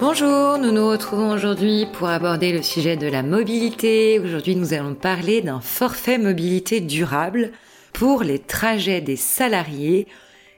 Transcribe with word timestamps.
Bonjour, 0.00 0.58
nous 0.58 0.70
nous 0.70 0.88
retrouvons 0.88 1.32
aujourd'hui 1.32 1.84
pour 1.92 2.08
aborder 2.08 2.52
le 2.52 2.62
sujet 2.62 2.96
de 2.96 3.08
la 3.08 3.24
mobilité. 3.24 4.20
Aujourd'hui, 4.20 4.54
nous 4.54 4.72
allons 4.72 4.94
parler 4.94 5.40
d'un 5.40 5.60
forfait 5.60 6.18
mobilité 6.18 6.80
durable 6.80 7.50
pour 7.94 8.22
les 8.22 8.38
trajets 8.38 9.00
des 9.00 9.16
salariés 9.16 10.06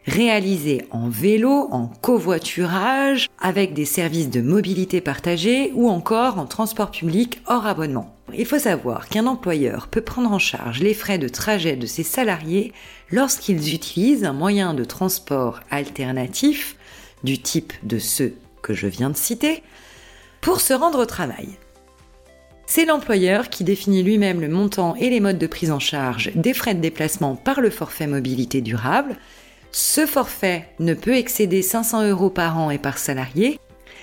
réalisés 0.05 0.85
en 0.91 1.09
vélo, 1.09 1.69
en 1.71 1.87
covoiturage, 1.87 3.29
avec 3.41 3.73
des 3.73 3.87
services 3.87 4.29
de 4.29 4.43
mobilité 4.43 5.01
partagés 5.01 5.73
ou 5.75 5.89
encore 5.89 6.39
en 6.39 6.45
transport 6.45 6.91
public 6.91 7.41
hors 7.47 7.67
abonnement. 7.67 8.15
Il 8.37 8.45
faut 8.45 8.59
savoir 8.59 9.09
qu'un 9.09 9.27
employeur 9.27 9.89
peut 9.89 10.03
prendre 10.03 10.33
en 10.33 10.39
charge 10.39 10.81
les 10.81 10.95
frais 10.95 11.19
de 11.19 11.29
trajet 11.29 11.77
de 11.77 11.87
ses 11.87 12.03
salariés 12.03 12.75
lorsqu'ils 13.11 13.75
utilisent 13.75 14.25
un 14.25 14.35
moyen 14.35 14.75
de 14.75 14.85
transport 14.85 15.61
alternatif 15.71 16.77
du 17.25 17.39
type 17.39 17.73
de 17.83 17.99
ceux 17.99 18.35
que 18.63 18.75
je 18.75 18.87
viens 18.87 19.11
de 19.11 19.17
citer 19.17 19.63
pour 20.41 20.61
se 20.61 20.73
rendre 20.73 21.01
au 21.01 21.07
travail. 21.07 21.49
C'est 22.67 22.85
l'employeur 22.85 23.51
qui 23.51 23.65
définit 23.65 24.05
lui-même 24.05 24.41
le 24.41 24.49
montant 24.49 24.95
et 24.95 25.11
les 25.11 25.19
modes 25.19 25.39
de 25.39 25.49
prise 25.49 25.73
en 25.73 25.81
charge 25.81 26.31
des 26.37 26.55
frais 26.55 26.75
de 26.75 26.81
déplacement 26.81 27.35
par 27.35 27.61
le 27.61 27.69
forfait 27.69 28.07
mobilité 28.07 28.61
durable. 28.61 29.17
Ce 29.73 30.07
forfait 30.07 30.69
ne 30.79 30.95
peut 30.95 31.17
excéder 31.17 31.63
500 31.63 32.09
euros 32.09 32.31
par 32.31 32.59
an 32.59 32.71
et 32.71 32.79
par 32.79 32.99
salarié. 32.99 33.59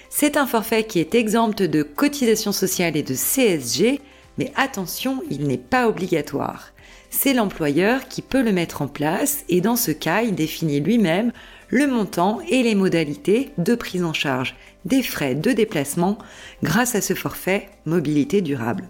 C'est 0.09 0.35
un 0.35 0.45
forfait 0.45 0.83
qui 0.83 0.99
est 0.99 1.15
exempt 1.15 1.61
de 1.61 1.81
cotisations 1.81 2.51
sociales 2.51 2.97
et 2.97 3.03
de 3.03 3.15
CSG, 3.15 4.01
mais 4.37 4.51
attention, 4.57 5.23
il 5.29 5.47
n'est 5.47 5.57
pas 5.57 5.87
obligatoire. 5.87 6.71
C'est 7.09 7.33
l'employeur 7.33 8.07
qui 8.07 8.21
peut 8.21 8.41
le 8.41 8.51
mettre 8.51 8.81
en 8.81 8.87
place 8.87 9.43
et 9.49 9.61
dans 9.61 9.75
ce 9.75 9.91
cas, 9.91 10.21
il 10.21 10.35
définit 10.35 10.79
lui-même 10.79 11.31
le 11.69 11.87
montant 11.87 12.39
et 12.47 12.63
les 12.63 12.75
modalités 12.75 13.51
de 13.57 13.75
prise 13.75 14.03
en 14.03 14.13
charge 14.13 14.55
des 14.85 15.03
frais 15.03 15.35
de 15.35 15.51
déplacement 15.51 16.17
grâce 16.63 16.95
à 16.95 17.01
ce 17.01 17.13
forfait 17.13 17.69
mobilité 17.85 18.41
durable. 18.41 18.89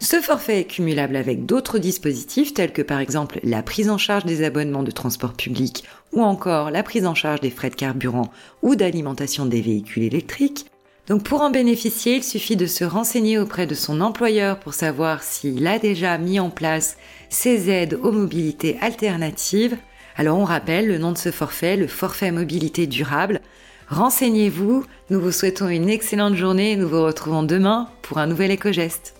Ce 0.00 0.20
forfait 0.20 0.60
est 0.60 0.64
cumulable 0.64 1.16
avec 1.16 1.44
d'autres 1.44 1.78
dispositifs 1.78 2.54
tels 2.54 2.72
que 2.72 2.82
par 2.82 3.00
exemple 3.00 3.40
la 3.42 3.62
prise 3.62 3.90
en 3.90 3.98
charge 3.98 4.24
des 4.24 4.44
abonnements 4.44 4.84
de 4.84 4.92
transport 4.92 5.32
public 5.32 5.84
ou 6.12 6.22
encore 6.22 6.70
la 6.70 6.84
prise 6.84 7.04
en 7.04 7.16
charge 7.16 7.40
des 7.40 7.50
frais 7.50 7.70
de 7.70 7.74
carburant 7.74 8.30
ou 8.62 8.76
d'alimentation 8.76 9.44
des 9.44 9.60
véhicules 9.60 10.04
électriques. 10.04 10.66
Donc 11.08 11.22
pour 11.22 11.40
en 11.40 11.50
bénéficier, 11.50 12.16
il 12.16 12.24
suffit 12.24 12.56
de 12.56 12.66
se 12.66 12.84
renseigner 12.84 13.38
auprès 13.38 13.66
de 13.66 13.74
son 13.74 14.00
employeur 14.00 14.60
pour 14.60 14.74
savoir 14.74 15.22
s'il 15.22 15.66
a 15.66 15.78
déjà 15.78 16.18
mis 16.18 16.38
en 16.38 16.50
place 16.50 16.96
ces 17.30 17.70
aides 17.70 17.98
aux 18.02 18.12
mobilités 18.12 18.76
alternatives 18.80 19.76
alors 20.18 20.36
on 20.36 20.44
rappelle 20.44 20.88
le 20.88 20.98
nom 20.98 21.12
de 21.12 21.16
ce 21.16 21.30
forfait, 21.30 21.76
le 21.76 21.86
forfait 21.86 22.32
mobilité 22.32 22.88
durable. 22.88 23.40
Renseignez-vous, 23.88 24.84
nous 25.10 25.20
vous 25.20 25.30
souhaitons 25.30 25.68
une 25.68 25.88
excellente 25.88 26.34
journée 26.34 26.72
et 26.72 26.76
nous 26.76 26.88
vous 26.88 27.04
retrouvons 27.04 27.44
demain 27.44 27.88
pour 28.02 28.18
un 28.18 28.26
nouvel 28.26 28.50
éco-geste. 28.50 29.17